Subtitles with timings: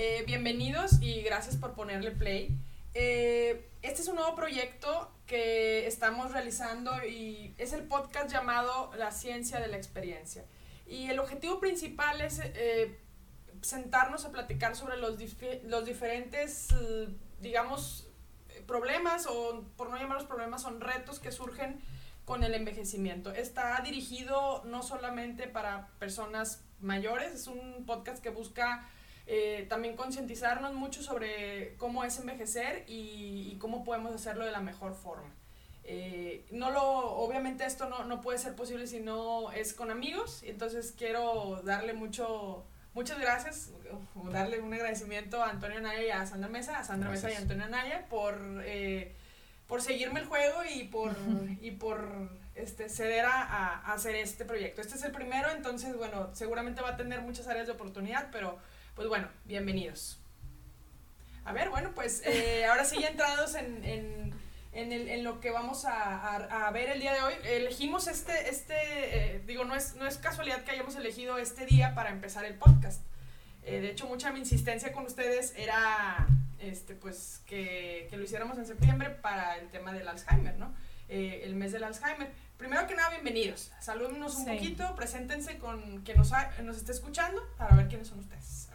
[0.00, 2.56] Eh, bienvenidos y gracias por ponerle play.
[2.94, 9.10] Eh, este es un nuevo proyecto que estamos realizando y es el podcast llamado La
[9.10, 10.44] Ciencia de la Experiencia.
[10.86, 12.96] Y el objetivo principal es eh,
[13.60, 15.18] sentarnos a platicar sobre los,
[15.64, 16.68] los diferentes,
[17.40, 18.06] digamos,
[18.68, 21.80] problemas o por no llamarlos problemas, son retos que surgen
[22.24, 23.32] con el envejecimiento.
[23.32, 28.88] Está dirigido no solamente para personas mayores, es un podcast que busca
[29.30, 34.94] eh, también concientizarnos mucho sobre cómo es envejecer y, cómo podemos hacerlo de la mejor
[34.94, 35.30] forma.
[35.84, 40.42] Eh, no lo, obviamente esto no, no, puede ser posible si no es con amigos,
[40.46, 43.70] entonces quiero darle mucho, muchas gracias,
[44.32, 47.38] darle un agradecimiento a Antonio Naya y a Sandra Mesa, a Sandra Mesa y a
[47.38, 49.14] Antonio Naya por, eh,
[49.66, 51.14] por seguirme el juego y por,
[51.60, 54.80] y por este, ceder a, a, hacer este proyecto.
[54.80, 58.58] Este es el primero, entonces, bueno, seguramente va a tener muchas áreas de oportunidad, pero
[58.98, 60.18] pues bueno, bienvenidos.
[61.44, 64.34] A ver, bueno, pues eh, ahora sí ya entrados en, en,
[64.72, 68.50] en, el, en lo que vamos a, a, ver el día de hoy, elegimos este,
[68.50, 72.44] este eh, digo, no es, no es casualidad que hayamos elegido este día para empezar
[72.44, 73.00] el podcast.
[73.62, 76.26] Eh, de hecho, mucha mi insistencia con ustedes era,
[76.58, 80.74] este, pues, que, que, lo hiciéramos en septiembre para el tema del Alzheimer, ¿no?
[81.08, 82.32] el mes del Alzheimer.
[82.58, 83.70] Primero que nada, bienvenidos.
[83.80, 86.32] Salúdenos un poquito, preséntense con quien nos,
[86.64, 88.67] nos esté escuchando para ver quiénes son ustedes.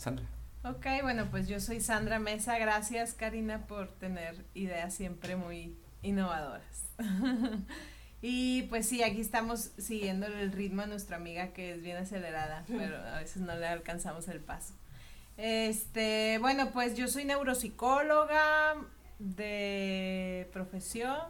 [0.00, 0.24] Sandra.
[0.64, 2.58] Ok, bueno, pues yo soy Sandra Mesa.
[2.58, 6.86] Gracias, Karina, por tener ideas siempre muy innovadoras.
[8.22, 12.64] y pues sí, aquí estamos siguiendo el ritmo a nuestra amiga que es bien acelerada,
[12.66, 14.72] pero a veces no le alcanzamos el paso.
[15.36, 18.76] Este, bueno, pues yo soy neuropsicóloga
[19.18, 21.20] de profesión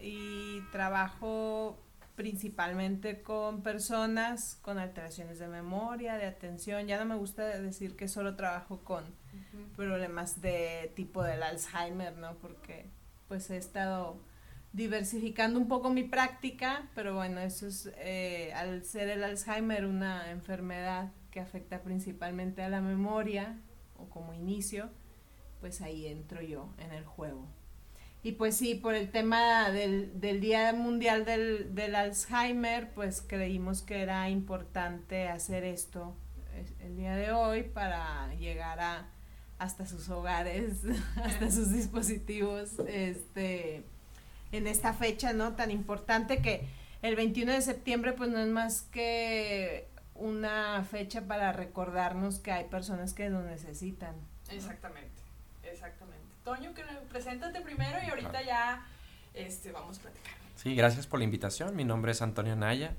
[0.00, 1.80] y trabajo
[2.20, 6.86] principalmente con personas con alteraciones de memoria, de atención.
[6.86, 9.06] Ya no me gusta decir que solo trabajo con
[9.74, 12.34] problemas de tipo del Alzheimer, ¿no?
[12.34, 12.90] Porque
[13.26, 14.20] pues he estado
[14.74, 20.30] diversificando un poco mi práctica, pero bueno, eso es eh, al ser el Alzheimer una
[20.30, 23.58] enfermedad que afecta principalmente a la memoria
[23.96, 24.90] o como inicio,
[25.58, 27.48] pues ahí entro yo en el juego.
[28.22, 33.80] Y pues sí, por el tema del, del Día Mundial del, del, Alzheimer, pues creímos
[33.80, 36.14] que era importante hacer esto
[36.80, 39.06] el día de hoy para llegar a
[39.60, 40.78] hasta sus hogares,
[41.22, 43.84] hasta sus dispositivos, este,
[44.52, 45.54] en esta fecha, ¿no?
[45.54, 46.66] Tan importante que
[47.02, 52.64] el 21 de septiembre, pues no es más que una fecha para recordarnos que hay
[52.64, 54.14] personas que lo necesitan.
[54.50, 55.20] Exactamente,
[55.62, 56.19] exactamente.
[56.44, 58.86] Toño, que preséntate primero y ahorita ya
[59.34, 60.32] este, vamos a platicar.
[60.56, 61.76] Sí, gracias por la invitación.
[61.76, 62.94] Mi nombre es Antonio Naya.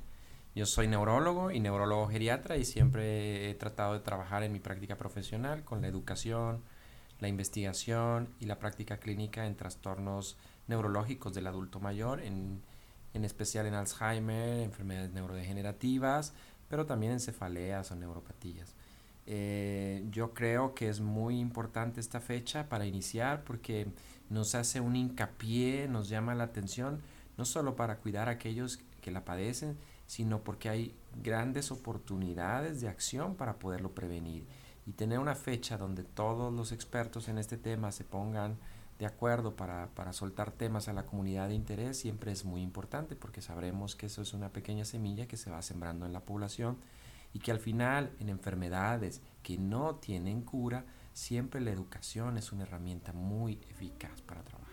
[0.54, 4.98] Yo soy neurólogo y neurólogo geriatra y siempre he tratado de trabajar en mi práctica
[4.98, 6.62] profesional con la educación,
[7.20, 10.38] la investigación y la práctica clínica en trastornos
[10.68, 12.62] neurológicos del adulto mayor, en,
[13.14, 16.34] en especial en Alzheimer, enfermedades neurodegenerativas,
[16.68, 18.76] pero también en cefaleas o neuropatías.
[19.34, 23.88] Eh, yo creo que es muy importante esta fecha para iniciar porque
[24.30, 27.00] nos hace un hincapié, nos llama la atención,
[27.38, 30.94] no solo para cuidar a aquellos que la padecen, sino porque hay
[31.24, 34.46] grandes oportunidades de acción para poderlo prevenir.
[34.86, 38.58] Y tener una fecha donde todos los expertos en este tema se pongan
[39.00, 43.16] de acuerdo para, para soltar temas a la comunidad de interés siempre es muy importante
[43.16, 46.78] porque sabremos que eso es una pequeña semilla que se va sembrando en la población
[47.34, 52.64] y que al final en enfermedades que no tienen cura, siempre la educación es una
[52.64, 54.72] herramienta muy eficaz para trabajar.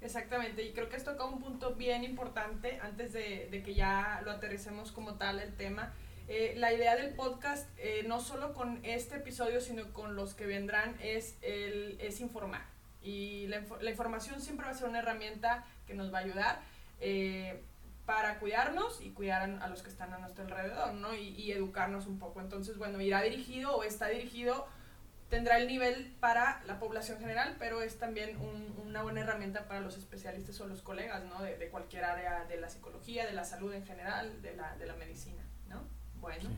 [0.00, 4.20] Exactamente, y creo que esto toca un punto bien importante antes de, de que ya
[4.24, 5.94] lo aterricemos como tal el tema.
[6.28, 10.46] Eh, la idea del podcast, eh, no solo con este episodio, sino con los que
[10.46, 12.66] vendrán, es, el, es informar.
[13.02, 16.60] Y la, la información siempre va a ser una herramienta que nos va a ayudar.
[17.00, 17.62] Eh,
[18.06, 21.14] para cuidarnos y cuidar a, los que están a nuestro alrededor, ¿no?
[21.14, 22.40] Y, educarnos un poco.
[22.40, 24.66] Entonces, bueno, irá dirigido o está dirigido,
[25.30, 28.38] tendrá el nivel para la población general, pero es también
[28.84, 31.42] una buena herramienta para los especialistas o los colegas, ¿no?
[31.42, 34.94] De, cualquier área de la psicología, de la salud en general, de la, de la
[34.94, 35.82] medicina, ¿no?
[36.20, 36.48] Bueno,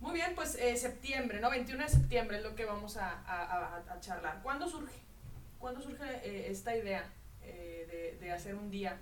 [0.00, 1.50] muy bien, pues eh, septiembre, ¿no?
[1.50, 4.40] 21 de septiembre es lo que vamos a, a, a charlar.
[4.42, 4.98] ¿Cuándo surge?
[5.58, 7.04] ¿Cuándo surge eh, esta idea
[7.42, 8.98] eh, de, de hacer un día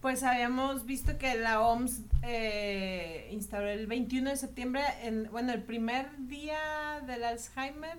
[0.00, 5.62] pues habíamos visto que la OMS eh, instauró el 21 de septiembre, en, bueno, el
[5.62, 7.98] primer día del Alzheimer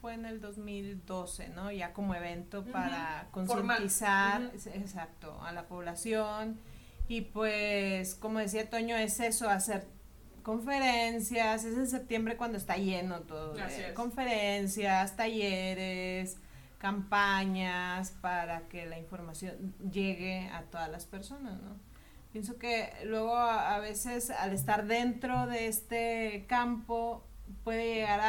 [0.00, 1.72] fue en el 2012, ¿no?
[1.72, 6.58] Ya como evento para concientizar, exacto, a la población.
[7.08, 9.86] Y pues, como decía Toño, es eso, hacer
[10.42, 13.56] conferencias, es en septiembre cuando está lleno todo.
[13.94, 16.36] Conferencias, talleres,
[16.84, 21.78] campañas para que la información llegue a todas las personas, ¿no?
[22.30, 27.24] Pienso que luego a, veces al estar dentro de este campo
[27.62, 28.20] puede llegar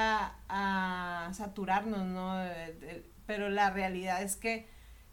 [0.47, 2.41] a, saturarnos, ¿no?
[3.25, 4.69] Pero la realidad es que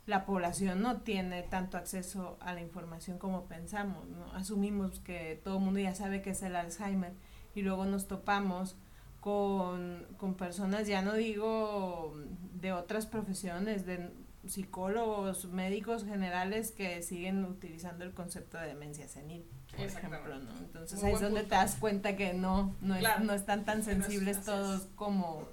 [0.07, 4.33] la población no tiene tanto acceso a la información como pensamos, ¿no?
[4.35, 7.15] Asumimos que todo el mundo ya sabe que es el Alzheimer
[7.57, 8.77] y luego nos topamos
[9.23, 12.13] con, con personas, ya no digo
[12.55, 14.11] de otras profesiones, de
[14.49, 20.59] psicólogos, médicos generales que siguen utilizando el concepto de demencia senil, por ejemplo, ¿no?
[20.59, 24.89] Entonces ahí es donde te das cuenta que no, no, no están tan sensibles todos
[24.97, 25.47] como,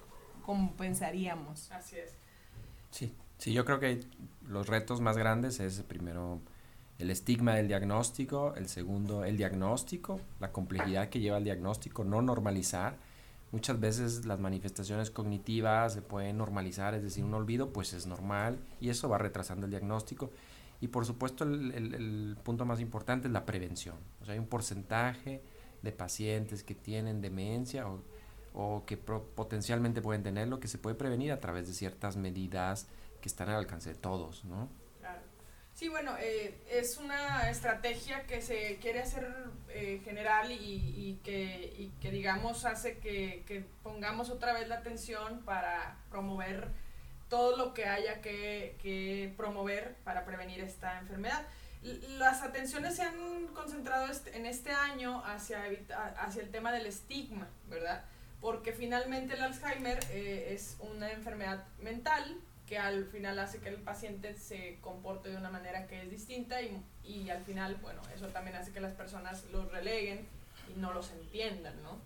[0.44, 1.72] como pensaríamos.
[1.72, 2.16] Así es.
[2.90, 4.04] Sí, sí, yo creo que
[4.48, 6.42] los retos más grandes es primero
[6.98, 12.24] el estigma del diagnóstico, el segundo el diagnóstico, la complejidad que lleva el diagnóstico, no
[12.24, 12.98] normalizar
[13.52, 18.60] Muchas veces las manifestaciones cognitivas se pueden normalizar, es decir, un olvido pues es normal
[18.80, 20.30] y eso va retrasando el diagnóstico.
[20.82, 23.96] Y por supuesto el, punto más importante es la prevención.
[24.22, 25.42] O sea, hay un porcentaje
[25.82, 28.02] de pacientes que tienen demencia o,
[28.54, 32.88] o que potencialmente pueden tenerlo que se puede prevenir a través de ciertas medidas
[33.20, 34.70] que están al alcance de todos, ¿no?
[35.80, 39.34] Sí, bueno, eh, es una estrategia que se quiere hacer
[39.70, 46.68] eh, general y, que, que, digamos, hace que, pongamos otra vez la atención para promover
[47.30, 51.48] todo lo que haya que, promover para prevenir esta enfermedad.
[52.18, 55.64] Las atenciones se han concentrado en este año hacia,
[56.18, 58.04] hacia el tema del estigma, ¿verdad?
[58.42, 62.38] Porque finalmente el Alzheimer eh, es una enfermedad mental
[62.70, 66.62] que al final hace que el paciente se comporte de una manera que es distinta
[66.62, 70.28] y, y al final, bueno, eso también hace que las personas los releguen
[70.72, 71.98] y no los entiendan, ¿no?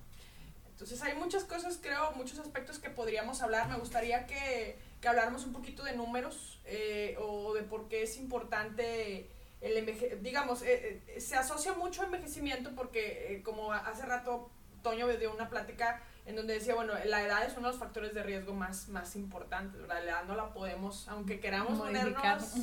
[0.69, 3.68] Entonces hay muchas cosas, creo, muchos aspectos que podríamos hablar.
[3.68, 8.15] Me gustaría que, que habláramos un poquito de números eh, o de por qué es
[8.15, 9.30] importante
[9.60, 10.24] el envejecimiento.
[10.24, 14.50] Digamos, eh, eh, se asocia mucho envejecimiento porque, como hace rato
[14.81, 17.80] Toño me dio una plática en donde decía, bueno, la edad es uno de los
[17.80, 22.54] factores de riesgo más, más importantes, La edad no la podemos, aunque queramos ponernos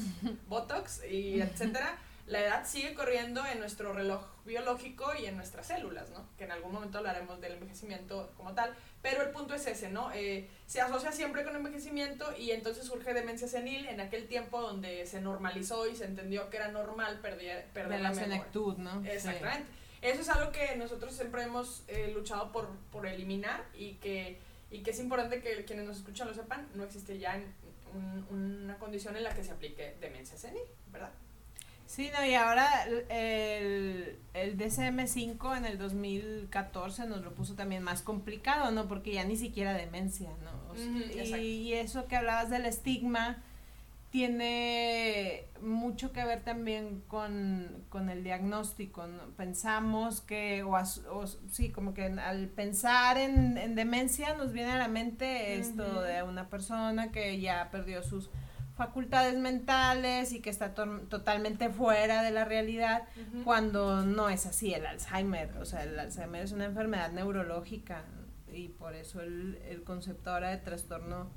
[0.49, 6.11] Botox y etcétera, la edad sigue corriendo en nuestro reloj biológico y en nuestras células,
[6.11, 6.25] ¿no?
[6.39, 8.73] Que en algún momento hablaremos del envejecimiento como tal,
[9.03, 10.13] pero el punto es ese, ¿no?
[10.13, 15.07] Eh, se asocia siempre con envejecimiento y entonces surge demencia senil en aquel tiempo donde
[15.07, 19.05] se normalizó y se entendió que era normal perder, perder la, senectud, ¿no?
[19.05, 19.69] Exactamente.
[20.03, 24.39] Eso es algo que nosotros siempre hemos eh, luchado por, por eliminar y que,
[24.71, 27.41] y que es importante que quienes nos escuchan lo sepan, no existe ya
[28.31, 30.63] una condición en la que se aplique demencia senil,
[30.93, 31.11] ¿verdad?
[31.91, 38.03] Sí, no, y ahora el, el DCM5 en el 2014 nos lo puso también más
[38.03, 38.87] complicado, ¿no?
[38.87, 40.61] Porque ya ni siquiera demencia, ¿no?
[40.77, 43.43] y, y, eso que hablabas del estigma,
[44.11, 49.07] tiene mucho que ver también con, el diagnóstico.
[49.37, 55.59] Pensamos que, o, sí, como que al pensar en, demencia nos viene a la mente
[55.59, 58.31] esto de una persona que ya perdió sus
[58.77, 63.05] facultades mentales y que está totalmente fuera de la realidad,
[63.45, 65.57] cuando no es así el Alzheimer.
[65.59, 68.05] O sea, el Alzheimer es una enfermedad neurológica
[68.49, 71.31] y por eso el, el concepto ahora de trastorno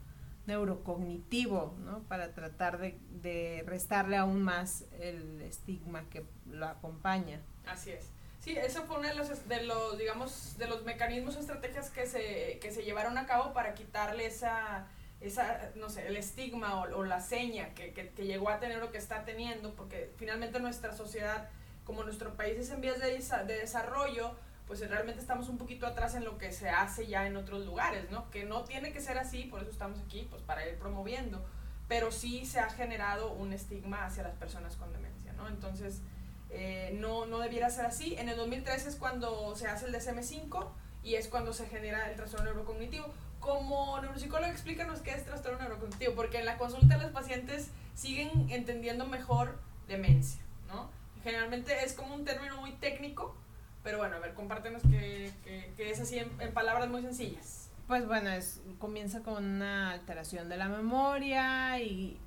[0.45, 2.03] neurocognitivo, ¿no?
[2.03, 7.41] Para tratar de, de, restarle aún más el estigma que lo acompaña.
[7.65, 8.09] Así es.
[8.39, 12.59] Sí, eso fue uno de los, de los digamos, de los mecanismos estrategias que se,
[12.61, 14.87] que se llevaron a cabo para quitarle esa,
[15.21, 18.91] esa no sé, el estigma o, la seña que, que, que, llegó a tener o
[18.91, 21.47] que está teniendo, porque finalmente nuestra sociedad,
[21.85, 24.35] como nuestro país es en vías de desarrollo,
[24.79, 28.09] pues realmente estamos un poquito atrás en lo que se hace ya en otros lugares,
[28.09, 28.31] ¿no?
[28.31, 31.45] Que no tiene que ser así, por eso estamos aquí, pues para ir promoviendo,
[31.87, 35.47] pero sí se ha generado un estigma hacia las personas con demencia, ¿no?
[35.47, 36.01] Entonces,
[36.49, 38.15] eh, no, no debiera ser así.
[38.15, 40.67] En el 2013 es cuando se hace el DSM-5
[41.03, 43.05] y es cuando se genera el trastorno neurocognitivo.
[43.39, 49.05] Como neuropsicólogo, explícanos qué es trastorno neurocognitivo, porque en la consulta los pacientes siguen entendiendo
[49.05, 50.89] mejor demencia, ¿no?
[51.23, 53.37] Generalmente es como un término muy técnico,
[53.83, 55.31] pero bueno, a ver, compártenos qué,
[55.77, 57.69] es así en, palabras muy sencillas.
[57.87, 62.17] Pues bueno, es, comienza con una alteración de la memoria y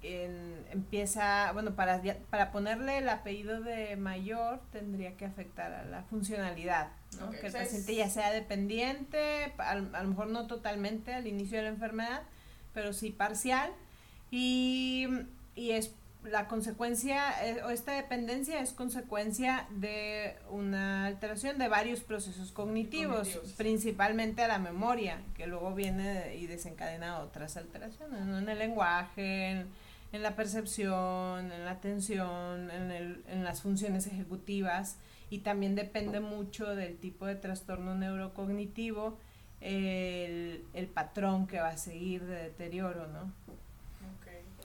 [0.70, 6.90] empieza, bueno, para, para ponerle el apellido de mayor tendría que afectar a la funcionalidad,
[7.18, 7.30] ¿no?
[7.30, 11.64] que el paciente ya sea dependiente, a, a, lo mejor no totalmente al inicio de
[11.64, 12.22] la enfermedad,
[12.74, 13.72] pero sí parcial
[14.30, 15.08] y,
[15.54, 15.94] y es
[16.30, 23.40] la consecuencia eh, o esta dependencia es consecuencia de una alteración de varios procesos cognitivos,
[23.56, 29.66] principalmente a la memoria, que luego viene y desencadena otras alteraciones, en el lenguaje, en,
[30.12, 34.96] en, la percepción, en la atención, en, el, en las funciones ejecutivas
[35.30, 39.18] y también depende mucho del tipo de trastorno neurocognitivo,
[39.60, 43.32] el, el patrón que va a seguir de deterioro, ¿no?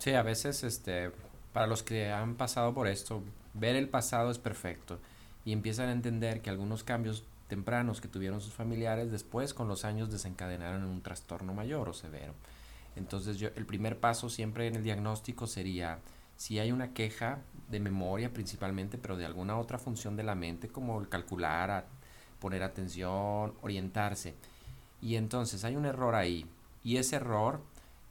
[0.02, 1.12] Sí, a veces este,
[1.54, 5.00] para los que han pasado por esto, ver el pasado es perfecto
[5.46, 9.84] y empiezan a entender que algunos cambios tempranos que tuvieron sus familiares después con los
[9.84, 12.34] años desencadenaron en un trastorno mayor o severo.
[12.96, 16.00] Entonces yo, el primer paso siempre en el diagnóstico sería
[16.38, 17.40] si hay una queja
[17.70, 21.86] de memoria principalmente, pero de alguna otra función de la mente como el calcular,
[22.40, 24.36] poner atención, orientarse.
[25.02, 26.46] Y entonces hay un error ahí
[26.84, 27.62] y ese error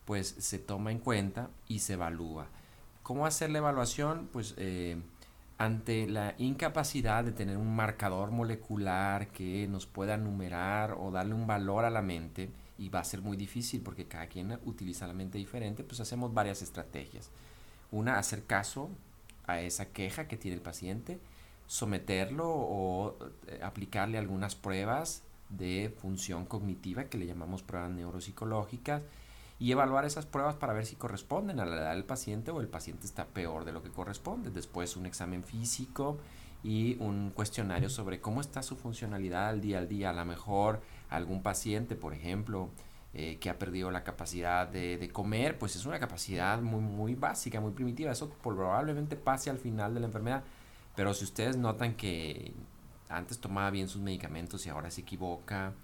[0.04, 2.48] pues se toma en cuenta y se evalúa.
[3.10, 4.28] ¿Cómo hacer la evaluación?
[4.32, 4.96] Pues eh,
[5.58, 11.44] ante la incapacidad de tener un marcador molecular que nos pueda numerar o darle un
[11.44, 15.12] valor a la mente, y va a ser muy difícil porque cada quien utiliza la
[15.12, 17.30] mente diferente, pues hacemos varias estrategias.
[17.90, 18.90] Una, hacer caso
[19.48, 21.18] a esa queja que tiene el paciente,
[21.66, 23.16] someterlo o
[23.48, 29.02] eh, aplicarle algunas pruebas de función cognitiva que le llamamos pruebas neuropsicológicas
[29.60, 32.68] y evaluar esas pruebas para ver si corresponden a la edad del paciente o el
[32.68, 34.50] paciente está peor de lo que corresponde.
[34.50, 36.16] Después un examen físico
[36.64, 40.10] y un cuestionario sobre cómo está su funcionalidad al día al día.
[40.10, 42.70] A lo mejor algún paciente, por ejemplo,
[43.12, 47.14] eh, que ha perdido la capacidad de, de, comer, pues es una capacidad muy, muy
[47.14, 48.12] básica, muy primitiva.
[48.12, 50.42] Eso probablemente pase al final de la enfermedad.
[50.96, 52.54] Pero si ustedes notan que
[53.10, 55.74] antes tomaba bien sus medicamentos y ahora se equivoca,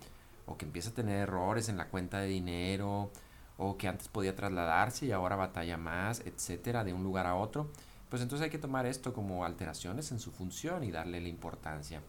[0.46, 3.10] o que empieza a tener errores en la cuenta de dinero,
[3.58, 7.70] o que antes podía trasladarse y ahora batalla más, etcétera, de un lugar a otro,
[8.08, 12.02] pues entonces hay que tomar esto como alteraciones en su función y darle la importancia.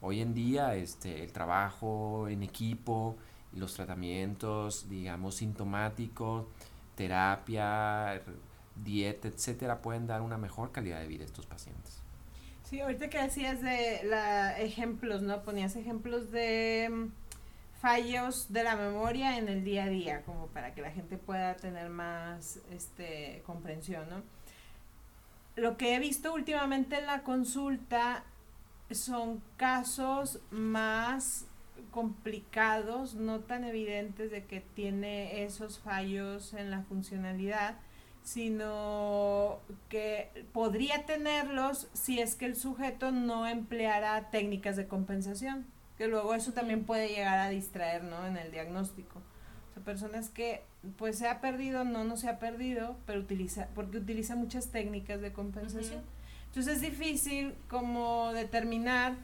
[0.00, 3.16] Hoy en día este, el trabajo en equipo
[3.54, 6.46] los tratamientos, digamos, sintomáticos,
[6.94, 8.22] terapia,
[8.76, 12.00] dieta, etcétera, pueden dar una mejor calidad de vida a estos pacientes.
[12.64, 15.42] Sí, ahorita que decías de la ejemplos, ¿no?
[15.42, 17.10] Ponías ejemplos de
[17.82, 21.56] fallos de la memoria en el día a día, como para que la gente pueda
[21.56, 24.22] tener más este, comprensión, ¿no?
[25.56, 28.22] Lo que he visto últimamente en la consulta
[28.92, 31.46] son casos más
[31.90, 37.74] complicados, no tan evidentes de que tiene esos fallos en la funcionalidad,
[38.22, 39.58] sino
[39.88, 45.66] que podría tenerlos si es que el sujeto no empleara técnicas de compensación
[46.02, 48.26] que luego eso también puede llegar a distraer, ¿no?
[48.26, 49.20] En el diagnóstico.
[49.20, 50.64] O sea, personas que
[50.98, 55.20] pues se ha perdido, no, no se ha perdido, pero utiliza, porque utiliza muchas técnicas
[55.20, 56.02] de compensación.
[56.48, 59.14] Entonces es difícil como determinar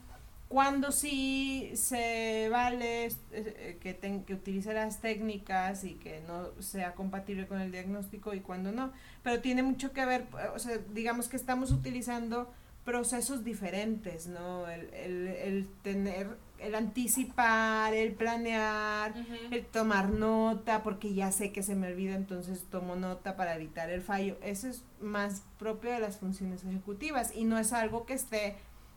[0.49, 6.95] cuándo sí se vale eh, que, ten, que utilice las técnicas y que no sea
[6.95, 8.93] compatible con el diagnóstico y cuándo no.
[9.25, 12.55] Pero tiene mucho que ver, o sea, digamos que estamos utilizando
[12.85, 14.69] procesos diferentes, ¿no?
[14.69, 19.15] El, el, el tener el anticipar, el planear,
[19.50, 23.91] el tomar nota, porque ya sé que se me olvida, entonces tomo nota para evitar
[23.91, 24.37] el fallo.
[24.43, 28.57] Eso es más propio de las funciones ejecutivas y no es algo que esté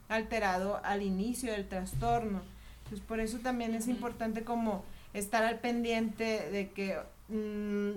[0.10, 2.42] alterado al inicio del trastorno.
[2.84, 7.00] Entonces, por eso también es importante como estar al pendiente de que
[7.30, 7.92] mm,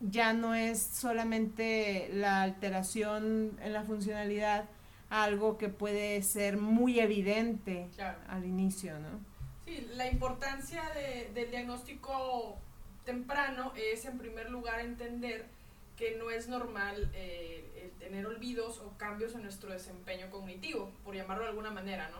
[0.00, 4.64] ya no es solamente la alteración en la funcionalidad,
[5.10, 7.88] algo que puede ser muy evidente
[8.28, 9.20] al inicio, ¿no?
[9.66, 12.56] Sí, la importancia de, del diagnóstico
[13.04, 15.46] temprano es en primer lugar entender
[15.96, 21.42] que no es normal eh, tener olvidos o cambios en nuestro desempeño cognitivo, por llamarlo
[21.42, 22.18] de alguna manera, ¿no?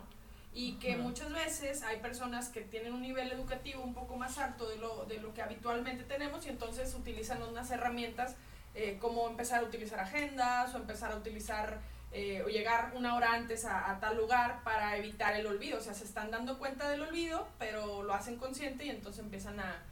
[0.53, 4.69] Y que muchas veces hay personas que tienen un nivel educativo un poco más alto
[4.69, 8.35] de lo, de lo que habitualmente tenemos y entonces utilizan unas herramientas
[8.75, 11.81] eh, como empezar a utilizar agendas o empezar a utilizar
[12.13, 15.79] eh, o llegar una hora antes a, tal lugar para evitar el olvido.
[15.79, 19.61] O sea, se están dando cuenta del olvido, pero lo hacen consciente y entonces empiezan
[19.61, 19.83] a,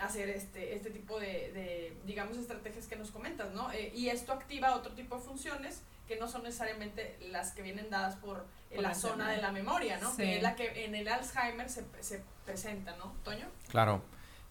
[0.00, 3.70] hacer este, este tipo de, digamos, estrategias que nos comentas, ¿no?
[3.72, 7.88] Eh, y esto activa otro tipo de funciones que no son necesariamente las que vienen
[7.88, 10.16] dadas por, la zona de la memoria, ¿no?
[10.16, 13.12] Que es la que en el Alzheimer se, se presenta, ¿no?
[13.22, 13.46] Toño.
[13.68, 14.02] Claro.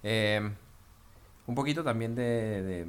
[0.04, 0.40] Eh,
[1.48, 2.88] un poquito también de,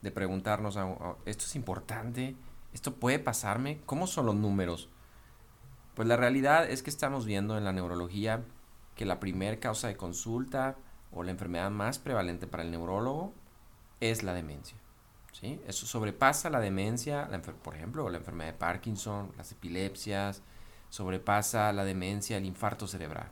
[0.00, 0.78] de, preguntarnos,
[1.24, 2.36] esto es importante,
[2.74, 3.80] ¿Esto puede pasarme?
[3.86, 4.90] ¿Cómo son los números?
[5.94, 8.44] Pues la realidad es que estamos viendo en la neurología
[8.96, 10.76] que la primera causa de consulta
[11.12, 13.32] o la enfermedad más prevalente para el neurólogo
[14.00, 14.76] es la demencia.
[15.32, 15.60] ¿sí?
[15.68, 17.30] Eso sobrepasa la demencia,
[17.62, 20.42] por ejemplo, la enfermedad de Parkinson, las epilepsias,
[20.90, 23.30] sobrepasa la demencia, el infarto cerebral.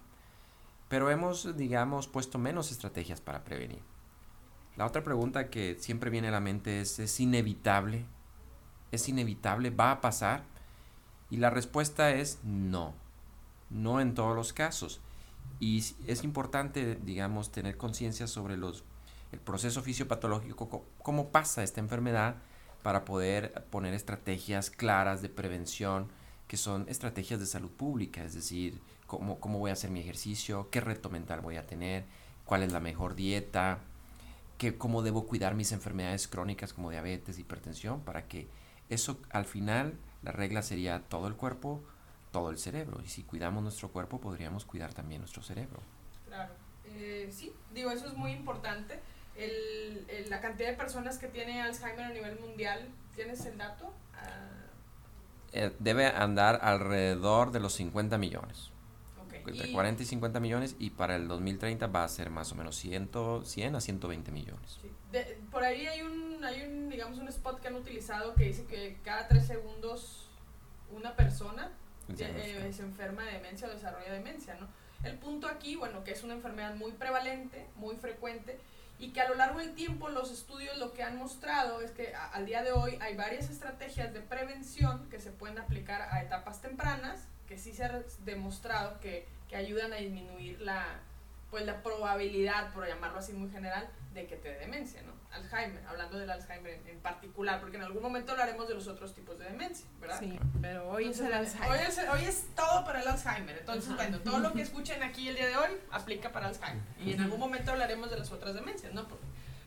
[0.88, 3.80] Pero hemos, digamos, puesto menos estrategias para prevenir.
[4.76, 8.06] La otra pregunta que siempre viene a la mente es, ¿es inevitable?
[8.92, 9.70] ¿Es inevitable?
[9.70, 10.44] ¿Va a pasar?
[11.30, 12.94] Y la respuesta es no,
[13.70, 15.00] no en todos los casos.
[15.58, 18.84] Y es importante, digamos, tener conciencia sobre los,
[19.32, 22.36] el proceso fisiopatológico, cómo pasa esta enfermedad
[22.82, 26.08] para poder poner estrategias claras de prevención,
[26.48, 30.68] que son estrategias de salud pública, es decir, cómo, cómo voy a hacer mi ejercicio,
[30.70, 32.04] qué reto mental voy a tener,
[32.44, 33.78] cuál es la mejor dieta,
[34.58, 38.48] que, cómo debo cuidar mis enfermedades crónicas como diabetes, hipertensión, para que
[38.92, 41.82] eso al final la regla sería todo el cuerpo,
[42.30, 43.00] todo el cerebro.
[43.04, 45.80] Y si cuidamos nuestro cuerpo, podríamos cuidar también nuestro cerebro.
[46.26, 46.52] Claro,
[46.86, 49.00] eh, sí, digo, eso es muy importante.
[49.36, 53.92] El, la cantidad de personas que tiene Alzheimer a nivel mundial, ¿tienes el dato?
[54.14, 54.48] Ah.
[55.52, 58.71] Eh, debe andar alrededor de los 50 millones.
[59.46, 62.76] Entre 40 y 50 millones y para el 2030 va a ser más o menos
[62.76, 63.10] 100,
[63.44, 64.80] 100 a 120 millones.
[65.50, 68.98] por ahí hay un, hay un, digamos, un spot que han utilizado que dice que
[69.04, 70.28] cada 3 segundos
[70.90, 71.72] una persona
[72.08, 74.68] eh, se enferma de demencia o desarrolla demencia, ¿no?
[75.02, 78.58] El punto aquí, bueno, que es una enfermedad muy prevalente, muy frecuente,
[78.98, 82.14] y que a lo largo del tiempo los estudios lo que han mostrado es que
[82.14, 86.60] al día de hoy hay varias estrategias de prevención que se pueden aplicar a etapas
[86.60, 90.86] tempranas, que sí se ha demostrado que, que ayudan a disminuir la,
[91.50, 95.12] pues, la probabilidad, por llamarlo así muy general, de que te dé demencia, ¿no?
[95.30, 99.38] Alzheimer, hablando del Alzheimer en, particular, porque en algún momento hablaremos de los otros tipos
[99.38, 100.18] de demencia, ¿verdad?
[100.18, 102.08] Sí, pero hoy es el Alzheimer.
[102.10, 105.48] Hoy es, todo para el Alzheimer, entonces, bueno, todo lo que escuchen aquí el día
[105.48, 109.06] de hoy aplica para Alzheimer, y en algún momento hablaremos de las otras demencias, ¿no?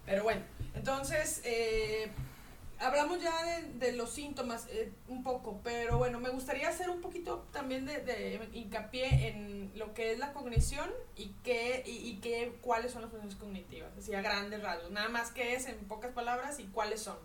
[0.07, 0.41] Pero bueno,
[0.73, 2.11] entonces, eh,
[2.79, 3.33] hablamos ya
[3.79, 8.49] de, los síntomas eh, un poco, pero bueno, me gustaría hacer un poquito también de,
[8.53, 13.37] hincapié en lo que es la cognición y qué, y, qué, cuáles son las funciones
[13.37, 17.17] cognitivas, así a grandes rasgos, nada más que es en pocas palabras y cuáles son,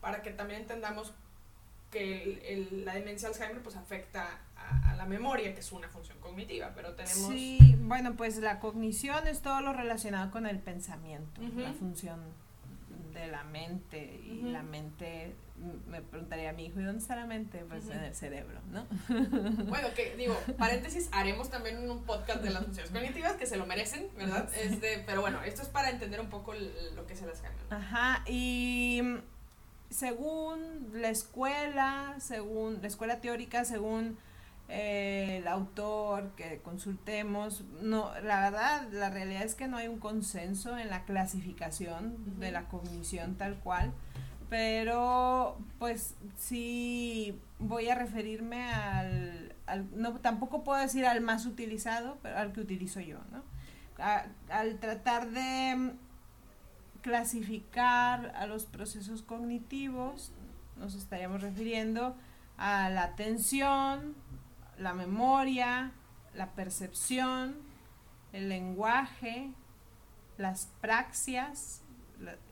[0.00, 1.12] para que también entendamos
[1.90, 6.94] que la demencia Alzheimer pues afecta a, la memoria, que es una función cognitiva, pero
[6.94, 7.28] tenemos...
[7.28, 12.20] Sí, bueno, pues la cognición es todo lo relacionado con el pensamiento, la función
[13.20, 15.34] de la mente y la mente
[15.88, 17.64] me preguntaría a mi hijo, ¿y dónde está la mente?
[17.68, 18.86] Pues en el cerebro, ¿no?
[19.64, 23.66] Bueno, que digo, paréntesis, haremos también un podcast de las funciones cognitivas que se lo
[23.66, 24.48] merecen, ¿verdad?
[24.54, 27.64] Este, pero bueno, esto es para entender un poco lo que se las cambia.
[27.70, 29.02] Ajá, y
[29.90, 34.18] según la escuela, según la escuela teórica, según
[34.68, 37.62] eh, el autor que consultemos.
[37.82, 42.50] No, la verdad, la realidad es que no hay un consenso en la clasificación de
[42.50, 43.92] la cognición tal cual,
[44.48, 49.54] pero pues sí voy a referirme al,
[49.94, 53.42] no tampoco puedo decir al más utilizado, pero al que utilizo yo, ¿no?
[54.50, 55.94] al tratar de
[57.00, 60.32] clasificar a los procesos cognitivos,
[60.76, 62.14] nos estaríamos refiriendo
[62.58, 64.14] a la atención,
[64.78, 65.92] la memoria,
[66.34, 67.56] la percepción,
[68.32, 69.50] el lenguaje,
[70.38, 71.82] las praxias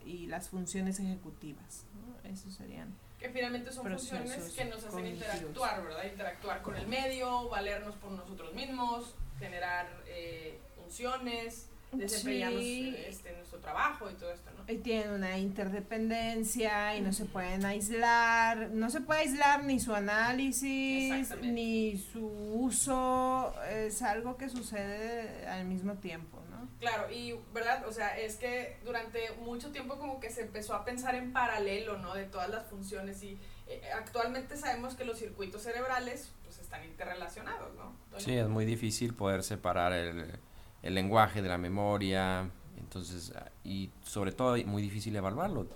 [0.04, 1.84] y las funciones ejecutivas.
[1.94, 2.30] ¿no?
[2.30, 2.94] Esos serían.
[3.18, 6.04] Que finalmente son funciones que nos hacen interactuar, ¿verdad?
[6.04, 14.10] Interactuar con el medio, valernos por nosotros mismos, generar eh, funciones, desempeñamos este, nuestro trabajo
[14.10, 14.72] y todo esto, ¿no?
[14.72, 19.94] Y tienen una interdependencia y no se pueden aislar, no se puede aislar ni su
[19.94, 26.68] análisis, ni su uso, es algo que sucede al mismo tiempo, ¿no?
[26.80, 30.84] Claro, y verdad, o sea, es que durante mucho tiempo como que se empezó a
[30.84, 32.14] pensar en paralelo, ¿no?
[32.14, 37.74] De todas las funciones y eh, actualmente sabemos que los circuitos cerebrales pues están interrelacionados,
[37.74, 37.96] ¿no?
[38.18, 40.38] sí, es muy difícil poder separar el
[40.84, 45.66] el lenguaje de la memoria, entonces, ah, y sobre todo muy difícil evaluarlo,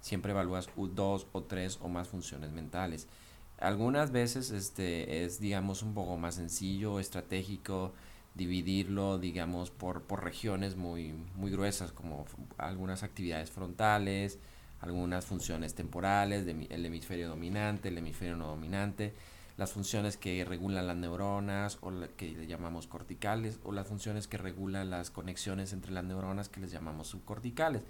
[0.00, 3.08] siempre evalúas dos o tres o más funciones mentales.
[3.58, 7.92] Algunas veces este, es, digamos, un poco más sencillo, estratégico,
[8.36, 12.24] dividirlo, digamos, por, por regiones muy, muy gruesas, como
[12.58, 14.38] algunas actividades frontales,
[14.80, 19.14] algunas funciones temporales, el hemisferio dominante, el hemisferio no dominante
[19.58, 24.38] las funciones que regulan las neuronas o que le llamamos corticales o las funciones que
[24.38, 27.82] regulan las conexiones entre las neuronas que les llamamos subcorticales.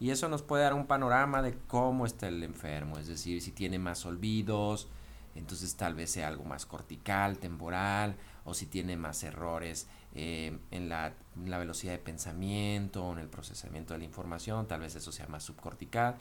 [0.00, 3.52] Y eso nos puede dar un panorama de cómo está el enfermo, es decir, si
[3.52, 4.88] tiene más olvidos,
[5.36, 10.88] entonces tal vez sea algo más cortical, temporal, o si tiene más errores eh, en,
[10.88, 15.44] la, velocidad de pensamiento en el procesamiento de la información, tal vez eso sea más
[15.44, 16.16] subcortical.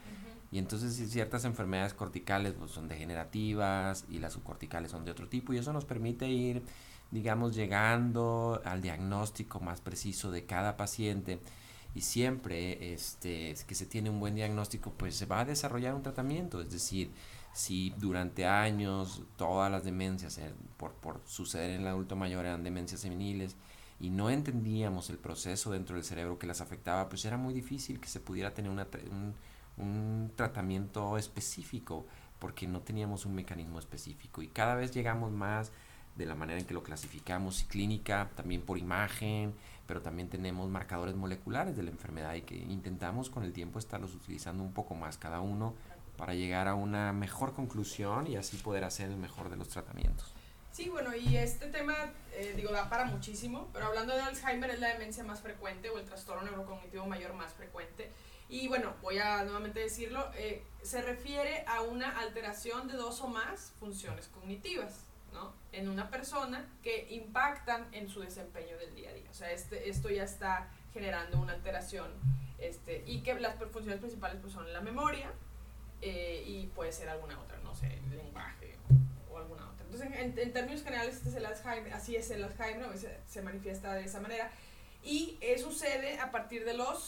[0.52, 5.54] Y entonces ciertas enfermedades corticales pues, son degenerativas y las subcorticales son de otro tipo
[5.54, 6.62] y eso nos permite ir,
[7.10, 11.40] digamos, llegando al diagnóstico más preciso de cada paciente
[11.96, 16.04] y siempre este, que se tiene un buen diagnóstico pues se va a desarrollar un
[16.04, 17.12] tratamiento, es decir,
[17.54, 22.64] si durante años todas las demencias eh, por, por suceder en el adulto mayor eran
[22.64, 23.56] demencias seniles,
[24.02, 28.00] y no entendíamos el proceso dentro del cerebro que las afectaba, pues era muy difícil
[28.00, 29.36] que se pudiera tener un,
[29.82, 32.06] un tratamiento específico
[32.40, 35.72] porque no teníamos un mecanismo específico y cada vez llegamos más
[36.16, 39.54] de la manera en que lo clasificamos, clínica, también por imagen,
[39.88, 44.14] pero también tenemos marcadores moleculares de la enfermedad y que intentamos con el tiempo estarlos
[44.14, 45.74] utilizando un poco más cada uno
[46.18, 50.34] para llegar a una mejor conclusión y así poder hacer el mejor de los tratamientos.
[50.72, 51.96] Sí, bueno, y este tema,
[52.34, 56.00] eh, digo, da para muchísimo, pero hablando de Alzheimer es la demencia más frecuente o
[56.00, 58.12] el trastorno neurocognitivo mayor más frecuente.
[58.52, 63.28] Y bueno, voy a nuevamente decirlo, eh, se refiere a una alteración de dos o
[63.28, 65.54] más funciones cognitivas, ¿no?
[65.72, 69.32] En una persona que impactan en su desempeño del día a día.
[69.32, 72.12] O sea, este, esto ya está generando una alteración
[72.58, 75.32] este, y que las funciones principales pues, son la memoria
[76.02, 78.76] eh, y puede ser alguna otra, no sé, lenguaje
[79.32, 79.86] o alguna otra.
[79.86, 83.94] Entonces, en, términos generales, este es el Alzheimer, así es el Alzheimer, se, se manifiesta
[83.94, 84.52] de esa manera.
[85.06, 87.02] Y eh, sucede a partir de los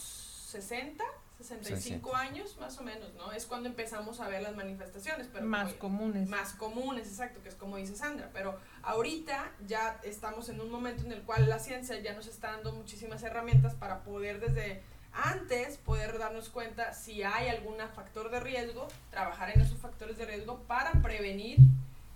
[0.48, 1.04] 60,
[1.38, 3.32] 65 años más o menos, ¿no?
[3.32, 5.28] Es cuando empezamos a ver las manifestaciones.
[5.32, 6.28] Pero más comunes.
[6.28, 8.30] Más comunes, exacto, que es como dice Sandra.
[8.32, 12.52] Pero ahorita ya estamos en un momento en el cual la ciencia ya nos está
[12.52, 18.40] dando muchísimas herramientas para poder desde antes poder darnos cuenta si hay algún factor de
[18.40, 21.58] riesgo, trabajar en esos factores de riesgo para prevenir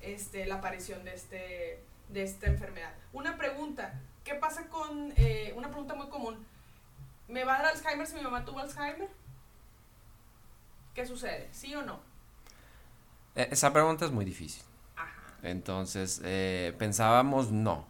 [0.01, 2.93] este, la aparición de, este, de esta enfermedad.
[3.13, 6.45] Una pregunta, ¿qué pasa con, eh, una pregunta muy común,
[7.29, 9.09] ¿me va a dar Alzheimer si mi mamá tuvo Alzheimer?
[10.95, 11.49] ¿Qué sucede?
[11.53, 12.01] ¿Sí o no?
[13.35, 14.65] E, esa pregunta es muy difícil.
[15.43, 17.87] Entonces, eh, pensábamos no,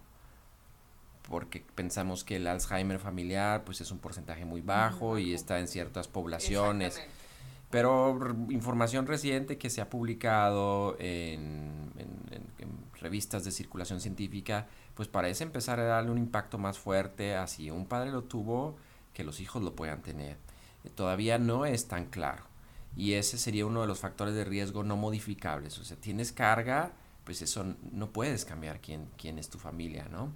[1.29, 5.68] porque pensamos que el Alzheimer familiar pues es un porcentaje muy bajo y está en
[5.68, 7.01] ciertas poblaciones.
[7.70, 11.92] Pero información reciente que se ha publicado en,
[12.94, 17.70] revistas de circulación científica, pues parece empezar a darle un impacto más fuerte a si
[17.70, 18.77] un padre lo tuvo,
[19.18, 20.37] que los hijos lo puedan tener.
[20.94, 22.44] todavía no es tan claro.
[22.96, 25.76] Y ese sería uno de los factores de riesgo no modificables.
[25.81, 26.92] O sea, tienes carga,
[27.24, 30.31] pues eso no puedes cambiar quién, quién es tu familia, ¿no?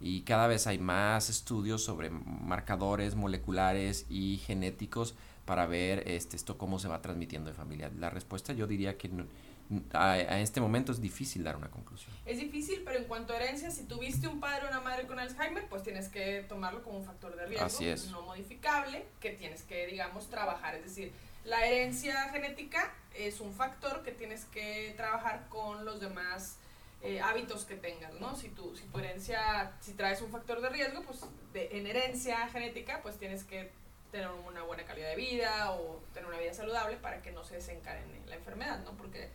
[0.00, 6.56] Y cada vez hay más estudios sobre marcadores moleculares y genéticos para ver este, esto
[6.58, 7.90] cómo se va transmitiendo de familia.
[7.98, 9.10] La respuesta yo diría que
[9.92, 12.14] a, este momento es difícil dar una conclusión.
[12.24, 15.18] Es difícil, pero en cuanto a herencia, si tuviste un padre o una madre con
[15.18, 19.86] Alzheimer, pues tienes que tomarlo como un factor de riesgo no modificable que tienes que,
[19.86, 20.74] digamos, trabajar.
[20.76, 21.12] Es decir,
[21.44, 26.56] la herencia genética es un factor que tienes que trabajar con los demás
[27.02, 28.36] eh, hábitos que tengas, ¿no?
[28.36, 31.20] Si tu, si tu herencia, si traes un factor de riesgo, pues
[31.52, 33.70] de, en herencia genética, pues tienes que
[34.10, 37.56] tener una buena calidad de vida o tener una vida saludable para que no se
[37.56, 38.96] desencadene la enfermedad, ¿no?
[38.96, 39.28] Porque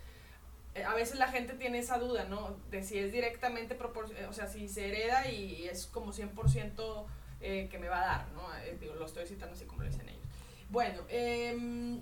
[0.81, 2.57] a veces la gente tiene esa duda, ¿no?
[2.71, 7.05] De si es directamente proporcional, o sea, si se hereda y es como 100%
[7.41, 8.41] eh, que me va a dar, ¿no?
[8.63, 10.23] Eh, lo estoy citando así como lo dicen ellos.
[10.69, 11.99] Bueno, eh,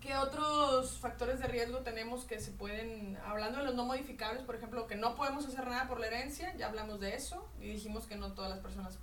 [0.00, 4.54] ¿qué otros factores de riesgo tenemos que se pueden, hablando de los no modificables, por
[4.54, 8.06] ejemplo, que no podemos hacer nada por la herencia, ya hablamos de eso y dijimos
[8.06, 8.98] que no todas las personas,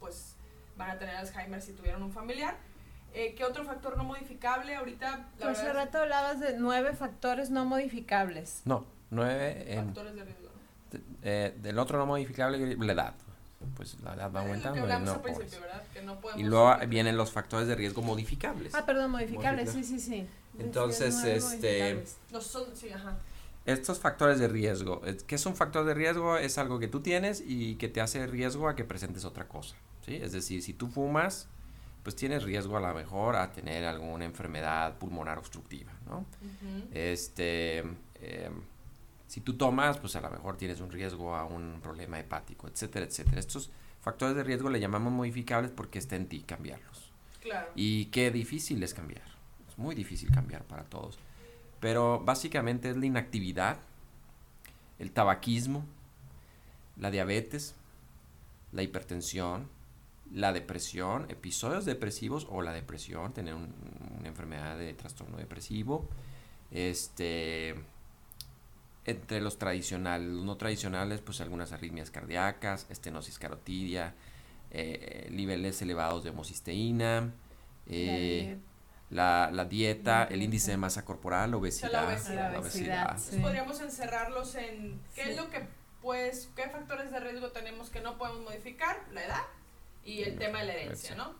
[0.00, 0.36] pues,
[0.76, 2.56] van a tener Alzheimer si tuvieron un familiar.
[3.14, 4.74] Eh, ¿Qué otro factor no modificable?
[4.74, 5.28] Ahorita...
[5.38, 8.62] Pues hace rato hablabas de nueve factores no modificables.
[8.64, 9.72] No, nueve...
[9.76, 10.48] factores de riesgo.
[11.22, 13.14] Eh, del otro no modificable, la edad.
[13.76, 14.78] Pues la edad va aumentando.
[14.78, 15.82] y, no, ¿verdad?
[15.92, 18.74] Que no y luego vienen los factores de riesgo modificables.
[18.74, 20.26] Ah, perdón, modificables, sí, sí, sí.
[20.58, 22.04] Entonces, este...
[22.30, 23.16] Los son, sí, ajá.
[23.64, 26.36] Estos factores de riesgo, ¿qué es un factor de riesgo?
[26.36, 29.76] Es algo que tú tienes y que te hace riesgo a que presentes otra cosa.
[30.04, 30.16] ¿sí?
[30.16, 31.48] Es decir, si tú fumas,
[32.02, 36.26] pues tienes riesgo a lo mejor a tener alguna enfermedad pulmonar obstructiva, ¿no?
[36.92, 38.62] Este, em,
[39.28, 43.06] si tú tomas, pues a lo mejor tienes un riesgo a un problema hepático, etcétera,
[43.06, 43.38] etcétera.
[43.38, 47.12] Estos factores de riesgo le llamamos modificables porque está en ti cambiarlos.
[47.40, 47.68] Claro.
[47.76, 49.24] Y qué difícil es cambiar.
[49.68, 51.18] Es muy difícil cambiar para todos.
[51.80, 53.78] Pero básicamente es la inactividad,
[54.98, 55.84] el tabaquismo,
[56.96, 57.74] la diabetes,
[58.72, 59.68] la hipertensión,
[60.34, 63.68] la depresión, episodios depresivos o la depresión, tener una
[64.24, 66.08] enfermedad de trastorno depresivo,
[66.70, 67.74] este,
[69.04, 74.14] entre los tradicionales, los no tradicionales, pues algunas arritmias cardíacas, estenosis carotidia,
[74.70, 77.32] eh, niveles elevados de homocisteína,
[77.88, 78.56] eh,
[79.10, 81.92] la, la, dieta, el índice de masa corporal, obesidad.
[81.92, 83.18] La obesidad.
[83.42, 85.66] podríamos encerrarlos en qué es lo que,
[86.00, 89.42] pues, qué factores de riesgo tenemos que no podemos modificar, la edad
[90.04, 91.34] y el tema de la herencia, ¿no?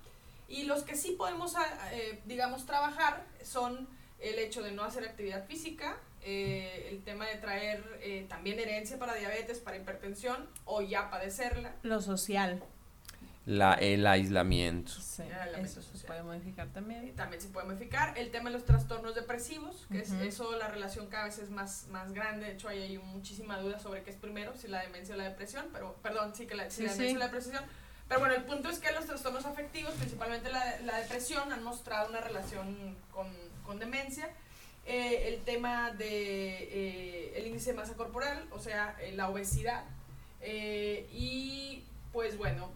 [0.48, 1.54] Y los que sí podemos,
[1.92, 3.88] eh, digamos, trabajar son
[4.20, 8.98] el hecho de no hacer actividad física, eh, el tema de traer eh, también herencia
[8.98, 11.74] para diabetes, para hipertensión o ya padecerla.
[11.82, 12.62] Lo social.
[13.44, 14.92] La, el aislamiento.
[14.92, 15.24] Sí,
[15.58, 17.12] eso se puede modificar también.
[17.16, 18.16] También se puede modificar.
[18.16, 21.88] El tema de los trastornos depresivos, que es eso, la relación cada vez es más,
[21.88, 22.46] más grande.
[22.46, 25.24] De hecho, hay, hay muchísima duda sobre qué es primero, si la demencia o la
[25.24, 27.64] depresión, pero, perdón, sí que la, si la demencia o la depresión.
[28.12, 32.10] Pero bueno, el punto es que los trastornos afectivos, principalmente la, la depresión, han mostrado
[32.10, 33.26] una relación con,
[33.64, 34.28] con demencia.
[34.84, 39.84] Eh, el tema de eh, índice de masa corporal, o sea, eh, la obesidad.
[40.44, 42.68] y pues bueno,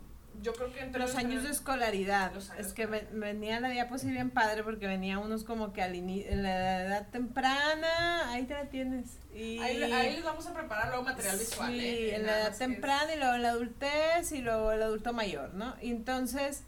[0.42, 2.32] yo creo que entre los años de escolaridad.
[2.58, 6.82] Es que venía la diapositiva bien padre porque venía unos como que al en la
[6.82, 9.18] edad temprana ahí te la tienes.
[9.34, 13.18] Y ahí, les vamos a preparar luego material visual sí, en la edad temprana y
[13.18, 16.62] luego en la adultez y luego el adulto mayor no y entonces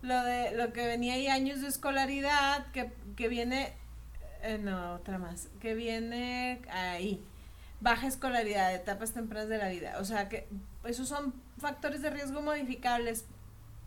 [0.00, 3.74] lo de lo que venía ahí años de escolaridad que, que viene
[4.42, 7.22] eh, no otra más que viene ahí
[7.84, 9.96] baja escolaridad etapas tempranas de la vida.
[10.00, 10.48] O sea que
[10.84, 13.24] esos son factores de riesgo modificables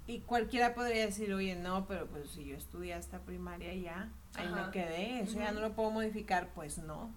[0.07, 4.47] y cualquiera podría decir, oye, no, pero pues si yo estudié hasta primaria ya, ahí
[4.49, 7.11] me quedé, eso ya no lo puedo modificar, pues no.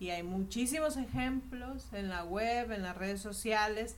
[0.00, 3.96] Y hay muchísimos ejemplos en la web, en las redes sociales,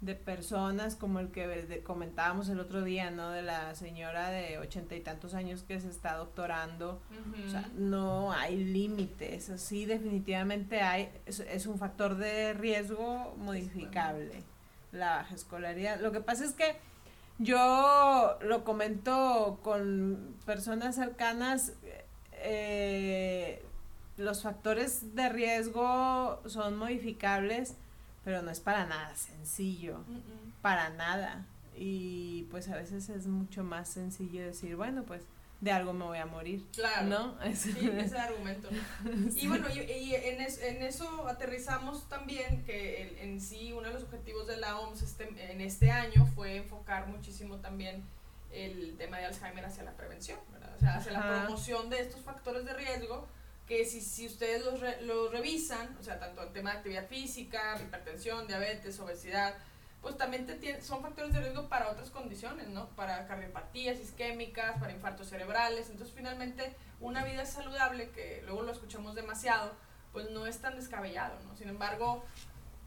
[0.00, 3.30] de personas como el que comentábamos el otro día, ¿no?
[3.30, 7.02] De la señora de ochenta y tantos años que se está doctorando.
[7.44, 9.50] O sea, no hay límites.
[9.56, 14.44] Sí, definitivamente hay, es, es un factor de riesgo modificable
[14.92, 16.00] la baja escolaridad.
[16.00, 16.76] Lo que pasa es que
[17.38, 21.72] yo lo comento con personas cercanas,
[22.32, 23.62] eh,
[24.16, 27.74] los factores de riesgo son modificables,
[28.24, 30.00] pero no es para nada sencillo,
[30.62, 31.46] para nada.
[31.76, 35.22] Y pues a veces es mucho más sencillo decir, bueno, pues
[35.60, 36.66] de algo me voy a morir.
[36.72, 37.06] Claro.
[37.06, 37.38] ¿No?
[37.54, 38.68] Sí, ese argumento.
[39.34, 44.46] Y bueno, y, en, en, eso aterrizamos también que en sí uno de los objetivos
[44.46, 48.04] de la OMS este, en este año fue enfocar muchísimo también
[48.52, 50.74] el tema de Alzheimer hacia la prevención, ¿verdad?
[50.76, 53.26] O sea, hacia la promoción de estos factores de riesgo
[53.66, 57.78] que si, si ustedes los, los revisan, o sea, tanto el tema de actividad física,
[57.78, 59.54] hipertensión, diabetes, obesidad,
[60.00, 62.88] pues también te son factores de riesgo para otras condiciones, ¿no?
[62.90, 65.90] Para cardiopatías isquémicas, para infartos cerebrales.
[65.90, 69.72] Entonces, finalmente, una vida saludable, que luego lo escuchamos demasiado,
[70.12, 71.56] pues no es tan descabellado, ¿no?
[71.56, 72.24] Sin embargo,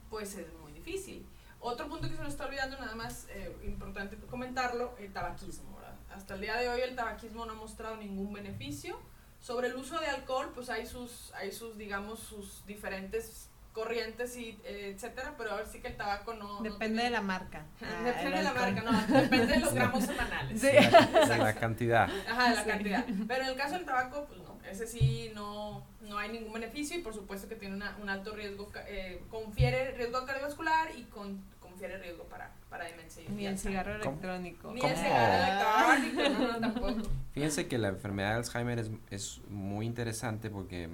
[0.10, 1.28] pues es muy difícil.
[1.60, 5.96] Otro punto que se nos está olvidando, nada más eh, importante comentarlo, el tabaquismo, ¿verdad?
[6.12, 9.00] Hasta el día de hoy el tabaquismo no ha mostrado ningún beneficio.
[9.40, 14.60] Sobre el uso de alcohol, pues hay sus, hay sus digamos, sus diferentes corrientes y
[14.64, 17.66] eh, etcétera, pero ahora sí que el tabaco no depende de la marca.
[18.04, 20.60] depende de la marca, no, depende de los gramos semanales.
[20.60, 20.68] Sí.
[20.68, 22.10] De la cantidad.
[22.30, 23.06] Ajá, de la cantidad.
[23.28, 26.98] Pero en el caso del tabaco, pues no, ese sí no, no hay ningún beneficio
[26.98, 31.42] y por supuesto que tiene una, un alto riesgo, eh, confiere riesgo cardiovascular y con,
[31.60, 33.24] confiere riesgo para, para demencia.
[33.30, 34.74] Ni el cigarro electrónico.
[34.74, 37.10] Ni el cigarro electrónico, no, tampoco.
[37.32, 40.90] Fíjense que la enfermedad de Alzheimer es, es muy interesante porque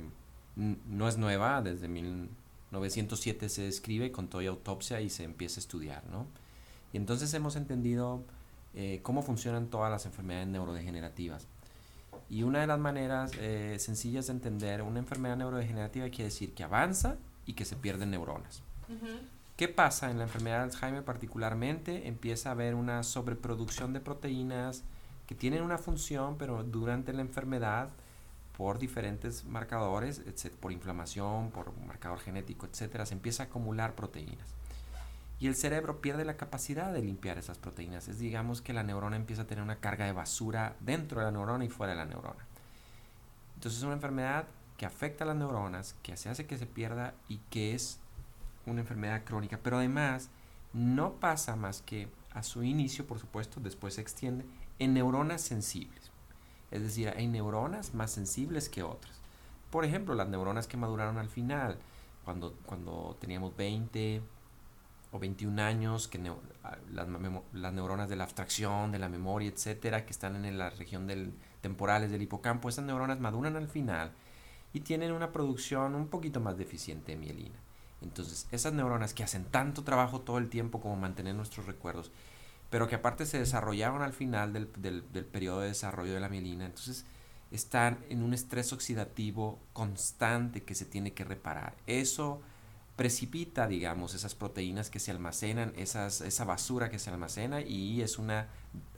[0.56, 2.30] no es nueva, desde mil
[2.72, 6.26] 907 se describe con toda autopsia y se empieza a estudiar, ¿no?
[6.94, 8.24] Y entonces hemos entendido
[8.74, 11.48] eh, cómo funcionan todas las enfermedades neurodegenerativas.
[12.30, 16.64] Y una de las maneras eh, sencillas de entender una enfermedad neurodegenerativa quiere decir que
[16.64, 18.62] avanza y que se pierden neuronas.
[19.56, 22.08] ¿Qué pasa en la enfermedad de Alzheimer particularmente?
[22.08, 24.84] Empieza a haber una sobreproducción de proteínas
[25.26, 27.90] que tienen una función, pero durante la enfermedad
[28.58, 30.24] por diferentes marcadores,
[30.60, 34.56] por inflamación, por marcador genético, etcétera, se empieza a acumular proteínas.
[35.40, 38.08] Y el cerebro pierde la capacidad de limpiar esas proteínas.
[38.08, 41.32] Es digamos que la neurona empieza a tener una carga de basura dentro de la
[41.32, 42.48] neurona y fuera de la neurona.
[43.54, 47.14] Entonces es una enfermedad que afecta a las neuronas, que se hace que se pierda
[47.28, 48.00] y que es
[48.66, 49.60] una enfermedad crónica.
[49.62, 50.30] Pero además
[50.74, 54.46] no pasa más que a su inicio, por supuesto, después se extiende
[54.80, 56.07] en neuronas sensibles.
[56.72, 59.20] Es decir, hay neuronas más sensibles que otras.
[59.70, 61.78] Por ejemplo, las neuronas que maduraron al final,
[62.26, 64.22] cuando, cuando teníamos 20
[65.12, 66.20] o 21 años, que
[66.92, 71.34] las, neuronas de la abstracción, de la memoria, etcétera, que están en la región del,
[71.62, 74.12] temporales del hipocampo, esas neuronas maduran al final
[74.74, 77.56] y tienen una producción un poquito más deficiente de mielina.
[78.02, 82.12] Entonces, esas neuronas que hacen tanto trabajo todo el tiempo como mantener nuestros recuerdos,
[82.70, 86.66] pero que aparte se desarrollaron al final del, del periodo de desarrollo de la mielina,
[86.66, 87.06] entonces
[87.52, 91.76] están en un estrés oxidativo constante que se tiene que reparar.
[91.86, 92.42] Eso
[92.98, 98.18] precipita, digamos, esas proteínas que se almacenan, esas, esa basura que se almacena y es
[98.18, 98.48] una,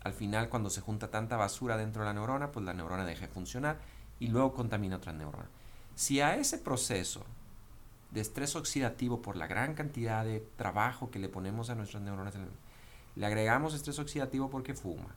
[0.04, 3.28] al final cuando se junta tanta basura dentro de la neurona, pues la neurona deja
[3.28, 3.78] de funcionar
[4.20, 5.50] y luego contamina otra neurona.
[5.96, 7.26] Si a ese proceso
[8.12, 12.36] de estrés oxidativo por la gran cantidad de trabajo que le ponemos a nuestras neuronas,
[13.20, 15.14] le agregamos estrés oxidativo porque fuma,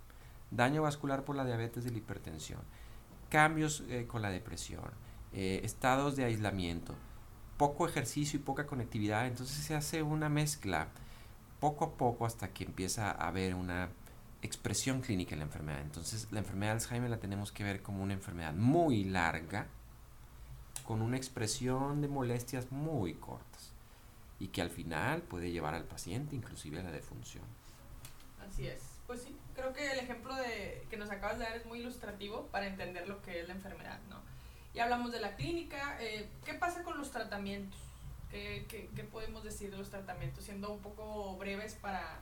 [0.50, 2.60] daño vascular por la diabetes y la hipertensión,
[3.30, 4.90] cambios eh, con la depresión,
[5.32, 6.96] eh, estados de aislamiento,
[7.56, 10.88] poco ejercicio y poca conectividad, entonces se hace una mezcla
[11.60, 13.88] poco a poco hasta que empieza a haber una
[14.42, 15.80] expresión clínica en la enfermedad.
[15.82, 19.68] Entonces la enfermedad de Alzheimer la tenemos que ver como una enfermedad muy larga,
[20.84, 23.70] con una expresión de molestias muy cortas
[24.40, 27.44] y que al final puede llevar al paciente inclusive a la defunción.
[28.52, 28.82] Así es.
[29.06, 32.48] Pues sí, creo que el ejemplo de, que nos acabas de dar es muy ilustrativo
[32.48, 34.20] para entender lo que es la enfermedad, ¿no?
[34.74, 37.80] Ya hablamos de la clínica, eh, ¿qué pasa con los tratamientos?
[38.30, 40.44] ¿Qué, ¿Qué, qué, podemos decir de los tratamientos?
[40.44, 42.20] Siendo un poco breves para,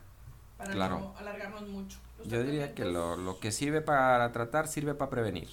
[0.65, 1.99] para no alargarnos mucho.
[2.27, 5.49] Yo diría que lo, lo, que sirve para tratar sirve para prevenir.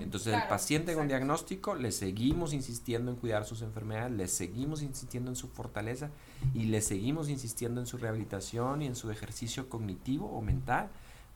[0.00, 5.30] Entonces el paciente con diagnóstico le seguimos insistiendo en cuidar sus enfermedades, le seguimos insistiendo
[5.30, 6.10] en su fortaleza
[6.54, 10.88] y le seguimos insistiendo en su rehabilitación y en su ejercicio cognitivo o mental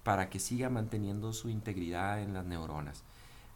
[0.04, 3.02] para que siga manteniendo su integridad en las neuronas.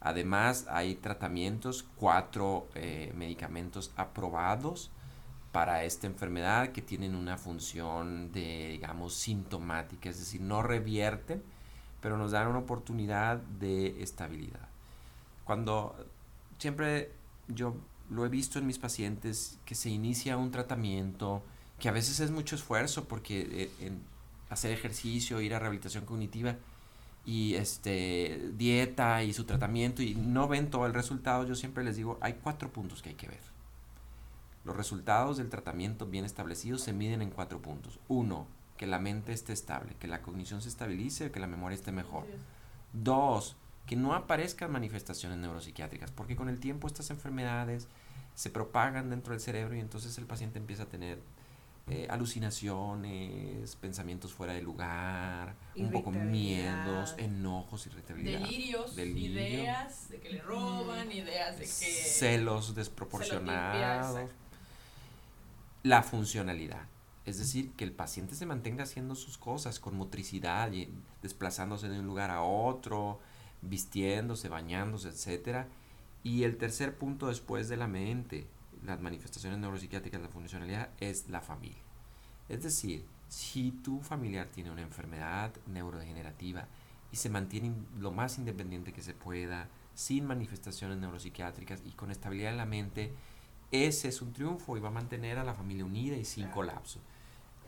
[0.00, 4.90] Además hay tratamientos, cuatro eh, medicamentos aprobados
[5.52, 11.42] para esta enfermedad que tienen una función de, digamos, sintomática, es decir, no revierten,
[12.00, 14.66] pero nos dan una oportunidad de estabilidad.
[15.44, 15.94] Cuando
[16.58, 17.12] siempre
[17.48, 17.76] yo
[18.10, 21.42] lo he visto en mis pacientes que se inicia un tratamiento,
[21.78, 24.00] que a veces es mucho esfuerzo porque eh, en
[24.48, 26.56] hacer ejercicio, ir a rehabilitación cognitiva
[27.26, 31.96] y este dieta y su tratamiento y no ven todo el resultado, yo siempre les
[31.96, 33.51] digo, hay cuatro puntos que hay que ver
[34.64, 37.98] los resultados del tratamiento bien establecidos se miden en cuatro puntos.
[38.08, 38.46] Uno,
[38.76, 42.26] que la mente esté estable, que la cognición se estabilice, que la memoria esté mejor.
[42.92, 47.88] Dos, que no aparezcan manifestaciones neuropsiquiátricas, porque con el tiempo estas enfermedades
[48.34, 51.18] se propagan dentro del cerebro y entonces el paciente empieza a tener
[51.88, 58.40] eh, alucinaciones, pensamientos fuera de lugar, un poco miedos, enojos, irritabilidad.
[58.40, 61.66] Delirios, ideas de que le roban, ideas de que...
[61.66, 64.30] Celos desproporcionados
[65.82, 66.86] la funcionalidad.
[67.24, 70.88] Es decir, que el paciente se mantenga haciendo sus cosas con motricidad, y
[71.22, 73.20] desplazándose de un lugar a otro,
[73.62, 75.66] vistiéndose, bañándose, etc.
[76.22, 78.46] Y el tercer punto después de la mente,
[78.84, 81.78] las manifestaciones neuropsiquiátricas, la funcionalidad, es la familia.
[82.48, 86.66] Es decir, si tu familiar tiene una enfermedad neurodegenerativa
[87.12, 92.52] y se mantiene lo más independiente que se pueda, sin manifestaciones neuropsiquiátricas y con estabilidad
[92.52, 93.12] en la mente,
[93.72, 97.00] ese es un triunfo y va a mantener a la familia unida y sin colapso.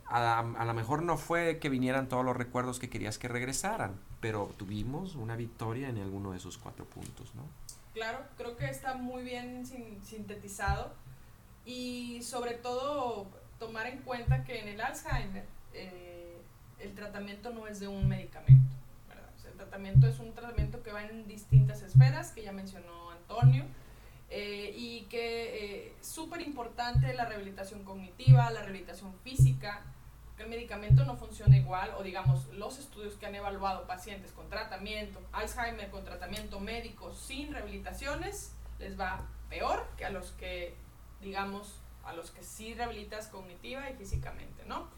[0.07, 3.99] A, a lo mejor no fue que vinieran todos los recuerdos que querías que regresaran,
[4.21, 7.43] pero tuvimos una victoria en alguno de esos cuatro puntos, ¿no?
[7.95, 9.65] Claro, creo que está muy bien
[10.03, 10.93] sintetizado
[11.65, 13.27] y sobre todo
[13.59, 16.43] tomar en cuenta que en el Alzheimer eh,
[16.81, 18.75] el tratamiento no es de un medicamento,
[19.09, 19.31] ¿verdad?
[19.47, 23.65] el tratamiento es un tratamiento que va en distintas esferas, que ya mencionó Antonio,
[24.37, 29.85] eh, y que es eh, súper importante la rehabilitación cognitiva, la rehabilitación física,
[30.37, 34.51] que el medicamento no funciona igual, o digamos, los estudios que han evaluado pacientes con
[34.51, 40.75] tratamiento, Alzheimer con tratamiento médico sin rehabilitaciones, les va peor que a los que,
[41.21, 44.89] digamos, a los que sí rehabilitas cognitiva y físicamente, ¿no?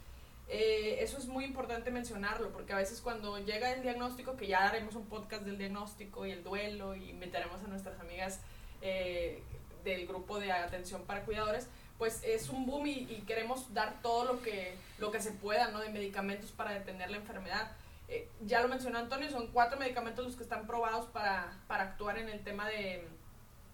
[0.48, 4.66] Eh, eso es muy importante mencionarlo, porque a veces cuando llega el diagnóstico, que ya
[4.66, 8.40] haremos un podcast del diagnóstico y el duelo y invitaremos a nuestras amigas
[8.82, 9.42] eh,
[9.84, 14.42] del grupo de atención para cuidadores, pues es un boom y, queremos dar todo lo
[14.42, 15.80] que, lo que se pueda, ¿no?
[15.80, 17.72] De medicamentos para detener la enfermedad.
[18.08, 22.18] Eh, ya lo mencionó Antonio, son cuatro medicamentos los que están probados para, para actuar
[22.18, 23.08] en el tema de,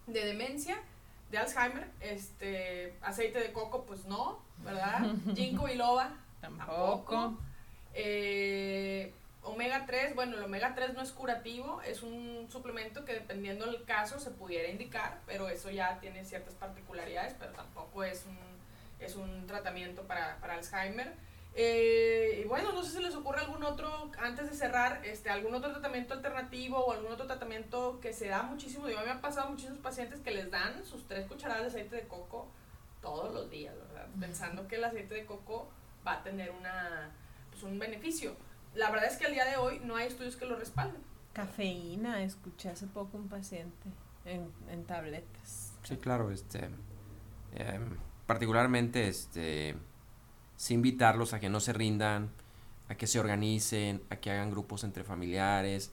[0.07, 0.79] de demencia,
[1.31, 1.91] de Alzheimer.
[2.01, 5.01] Este, aceite de coco, pues no, ¿verdad?
[5.35, 7.15] Ginkgo biloba, tampoco.
[7.15, 7.43] tampoco.
[7.95, 9.13] Eh,
[9.45, 13.85] Omega 3, bueno, el omega 3 no es curativo, es un suplemento que dependiendo del
[13.85, 18.39] caso se pudiera indicar, pero eso ya tiene ciertas particularidades, pero tampoco es un,
[19.01, 21.13] es un tratamiento para, para Alzheimer.
[21.55, 25.55] Eh, y bueno, no sé si les ocurre algún otro, antes de cerrar, este, algún
[25.55, 28.89] otro tratamiento alternativo o algún otro tratamiento que se da muchísimo.
[28.89, 32.07] Yo me han pasado muchísimos pacientes que les dan sus tres cucharadas de aceite de
[32.07, 32.49] coco
[33.03, 34.07] todos los días, ¿verdad?
[34.19, 35.69] Pensando que el aceite de coco
[36.07, 37.11] va a tener una,
[37.51, 38.35] pues, un beneficio.
[38.75, 41.01] La verdad es que al día de hoy no hay estudios que lo respalden.
[41.33, 43.91] Cafeína, escuché hace poco un paciente
[44.25, 45.73] en, en tabletas.
[45.83, 46.69] Sí, claro, este,
[47.55, 47.97] em,
[48.27, 49.75] particularmente, este,
[50.57, 52.31] sí invitarlos a que no se rindan,
[52.89, 55.91] a que se organicen, a que hagan grupos entre familiares,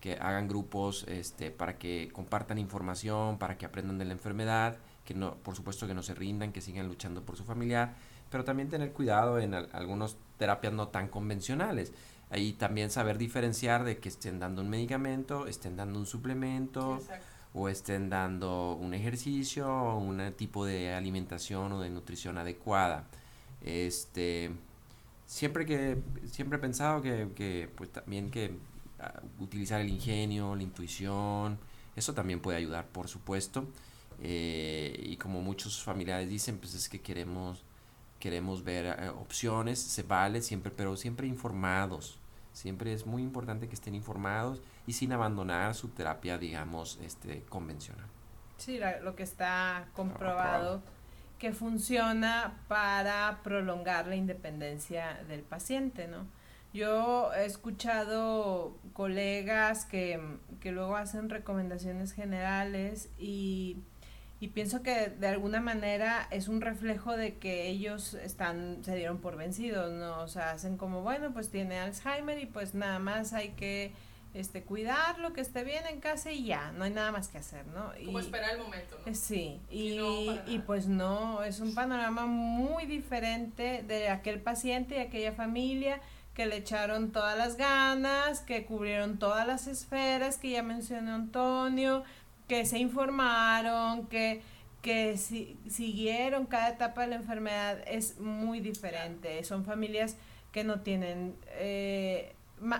[0.00, 5.14] que hagan grupos este, para que compartan información, para que aprendan de la enfermedad, que
[5.14, 7.94] no, por supuesto que no se rindan, que sigan luchando por su familiar,
[8.30, 11.92] pero también tener cuidado en algunas terapias no tan convencionales.
[12.30, 17.00] Ahí también saber diferenciar de que estén dando un medicamento, estén dando un suplemento
[17.54, 23.04] o estén dando un ejercicio o un tipo de alimentación o de nutrición adecuada.
[23.62, 24.50] Este,
[25.26, 25.98] siempre que
[26.30, 28.52] siempre he pensado que, que pues también que
[29.00, 31.58] ah, utilizar el ingenio, la intuición,
[31.96, 33.66] eso también puede ayudar, por supuesto.
[34.20, 37.62] Eh, y como muchos familiares dicen, pues es que queremos
[38.18, 42.18] queremos ver eh, opciones, se vale siempre, pero siempre informados.
[42.52, 48.06] Siempre es muy importante que estén informados y sin abandonar su terapia, digamos, este, convencional.
[48.56, 50.82] Sí, lo que está comprobado
[51.38, 56.26] que funciona para prolongar la independencia del paciente, ¿no?
[56.74, 60.20] Yo he escuchado colegas que,
[60.60, 63.78] que luego hacen recomendaciones generales y
[64.40, 69.18] y pienso que de alguna manera es un reflejo de que ellos están se dieron
[69.18, 73.32] por vencidos no o sea hacen como bueno pues tiene Alzheimer y pues nada más
[73.32, 73.92] hay que
[74.34, 77.66] este cuidarlo que esté bien en casa y ya no hay nada más que hacer
[77.68, 79.14] no como esperar el momento ¿no?
[79.14, 79.98] sí y,
[80.46, 86.00] y pues no es un panorama muy diferente de aquel paciente y aquella familia
[86.38, 92.04] que le echaron todas las ganas, que cubrieron todas las esferas que ya mencionó Antonio,
[92.48, 94.42] que se informaron, que,
[94.82, 99.44] que siguieron cada etapa de la enfermedad es muy diferente.
[99.44, 100.16] Son familias
[100.50, 102.34] que no tienen, eh,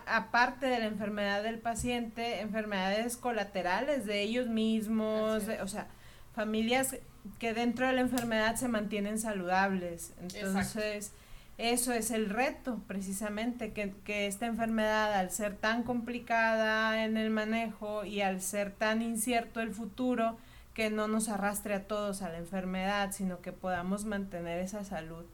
[0.06, 5.86] aparte de la enfermedad del paciente, enfermedades colaterales de ellos mismos, o sea,
[6.34, 6.96] familias
[7.38, 10.14] que dentro de la enfermedad se mantienen saludables.
[10.20, 11.12] Entonces,
[11.58, 17.30] eso es el reto, precisamente, que, que, esta enfermedad, al ser tan complicada en el
[17.30, 20.38] manejo y al ser tan incierto el futuro,
[20.72, 25.26] que no nos arrastre a todos a la enfermedad, sino que podamos mantener esa salud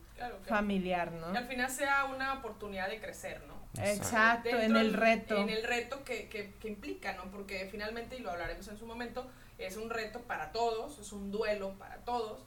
[0.47, 1.31] familiar, ¿no?
[1.31, 3.55] Que al final sea una oportunidad de crecer, ¿no?
[3.83, 5.37] Exacto, en el reto.
[5.37, 7.25] En el reto que, que, que implica, ¿no?
[7.29, 11.29] Porque finalmente, y lo hablaremos en su momento, es un reto para todos, es un
[11.29, 12.45] duelo para todos,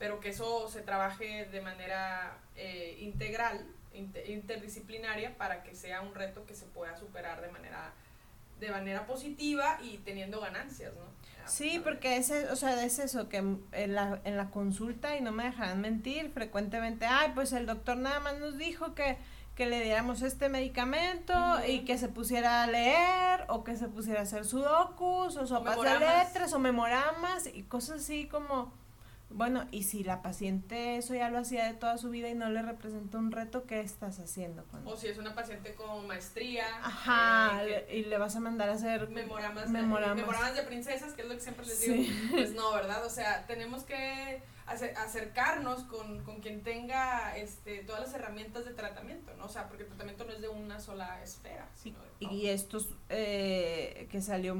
[0.00, 6.46] pero que eso se trabaje de manera eh, integral, interdisciplinaria, para que sea un reto
[6.46, 7.92] que se pueda superar de manera,
[8.60, 11.04] de manera positiva y teniendo ganancias, ¿no?
[11.46, 15.32] Sí, porque es, o sea, es eso, que en la, en la consulta, y no
[15.32, 19.18] me dejarán mentir, frecuentemente, ay, pues el doctor nada más nos dijo que,
[19.54, 21.34] que le diéramos este medicamento
[21.66, 25.78] y que se pusiera a leer o que se pusiera a hacer sudokus o sopas
[25.78, 28.79] de letras o memoramas y cosas así como
[29.30, 32.50] bueno, y si la paciente eso ya lo hacía de toda su vida y no
[32.50, 34.64] le representa un reto, ¿qué estás haciendo?
[34.84, 36.64] O si es una paciente con maestría.
[36.82, 40.54] Ajá, eh, y le vas a mandar a hacer memoramas, memoramas.
[40.54, 42.02] De, princesas, que es lo que siempre les digo.
[42.32, 43.04] Pues no, ¿verdad?
[43.06, 49.32] O sea, tenemos que acercarnos con, con, quien tenga este, todas las herramientas de tratamiento,
[49.36, 49.46] ¿no?
[49.46, 51.68] O sea, porque el tratamiento no es de una sola esfera.
[51.74, 54.56] Sino Y estos eh, que salió,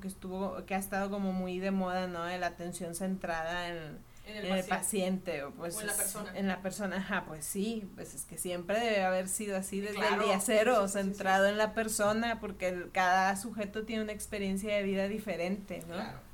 [0.00, 2.24] que estuvo, que ha estado como muy de moda, ¿no?
[2.24, 5.44] De la atención centrada en, el, paciente.
[5.44, 6.32] o pues en la persona.
[6.34, 10.06] En la persona, ajá, pues sí, pues es que siempre debe haber sido así desde
[10.06, 15.08] el día cero, centrado en la persona, porque cada sujeto tiene una experiencia de vida
[15.08, 15.94] diferente, ¿no?
[15.94, 16.27] Claro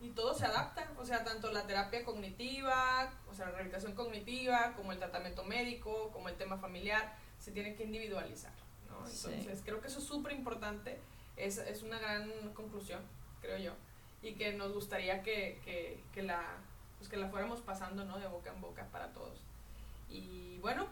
[0.00, 4.74] y todo se adapta, o sea, tanto la terapia cognitiva, o sea, la rehabilitación cognitiva,
[4.76, 8.52] como el tratamiento médico, como el tema familiar, se tiene que individualizar,
[8.88, 8.98] ¿no?
[9.06, 10.98] Entonces, creo que eso es súper importante,
[11.36, 13.00] es, es, una gran conclusión,
[13.40, 13.72] creo yo,
[14.22, 16.42] y que nos gustaría que, que, que, la,
[16.98, 18.18] pues que la fuéramos pasando, ¿no?
[18.18, 19.40] De boca en boca para todos.
[20.08, 20.86] Y bueno,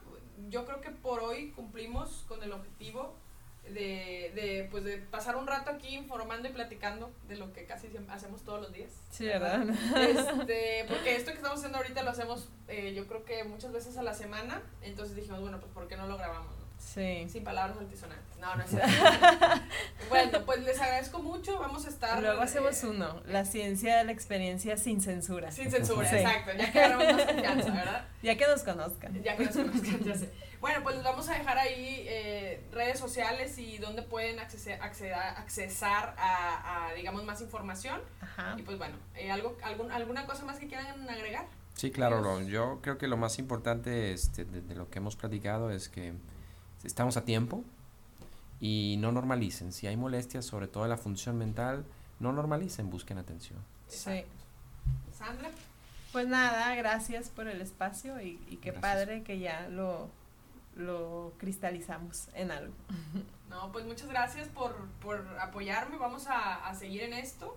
[0.49, 3.15] yo creo que por hoy cumplimos con el objetivo
[3.71, 7.89] de, de, pues de pasar un rato aquí informando y platicando de lo que casi
[8.09, 8.91] hacemos todos los días.
[9.11, 9.65] Sí, ¿verdad?
[9.97, 13.97] Este, porque esto que estamos haciendo ahorita lo hacemos eh, yo creo que muchas veces
[13.97, 16.53] a la semana, entonces dijimos, bueno, pues ¿por qué no lo grabamos?
[16.79, 17.27] Sí.
[17.31, 18.37] Sin palabras altisonantes.
[18.39, 18.89] No, no es cierto.
[20.11, 21.59] bueno, pues les agradezco mucho.
[21.59, 22.21] Vamos a estar.
[22.21, 25.51] Luego hacemos eh, uno, la ciencia de la experiencia sin censura.
[25.51, 26.17] Sin censura, Sí.
[26.17, 26.53] exacto.
[26.57, 28.09] Ya que más confianza, ¿verdad?
[28.23, 29.23] Ya que nos conozcan.
[29.23, 30.31] Ya que nos conozcan, ya sé.
[30.65, 34.83] Bueno, pues les vamos a dejar ahí eh, redes sociales y donde pueden acceda-
[35.37, 38.01] accesar a, a, digamos, más información.
[38.23, 38.55] Ajá.
[38.59, 41.45] Y pues bueno, eh, algo, algún, ¿alguna cosa más que quieran agregar?
[41.75, 45.17] Sí, claro, lo- yo creo que lo más importante este, de, de lo que hemos
[45.17, 46.15] platicado es que
[46.83, 47.63] estamos a tiempo
[48.59, 49.71] y no normalicen.
[49.71, 51.85] Si hay molestias, sobre todo en la función mental,
[52.21, 53.59] no normalicen, busquen atención.
[53.89, 54.25] Sí.
[55.19, 55.51] Sandra.
[56.11, 58.81] Pues nada, gracias por el espacio y, y qué Gracias.
[58.81, 60.09] padre que ya lo,
[60.77, 62.75] lo cristalizamos en algo.
[63.49, 65.97] No, pues muchas gracias por, por apoyarme.
[65.97, 67.57] Vamos a, a seguir en esto.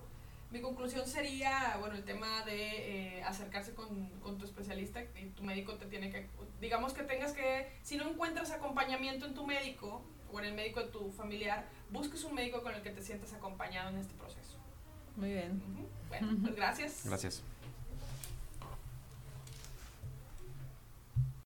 [0.49, 5.43] Mi conclusión sería, bueno, el tema de eh, acercarse con, con tu especialista y tu
[5.43, 6.29] médico te tiene que,
[6.61, 10.79] digamos que tengas que, si no encuentras acompañamiento en tu médico o en el médico
[10.79, 14.57] de tu familiar, busques un médico con el que te sientas acompañado en este proceso.
[15.17, 15.61] Muy bien.
[16.07, 17.01] Bueno, pues gracias.
[17.03, 17.43] Gracias.